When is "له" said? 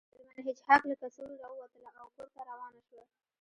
0.89-0.95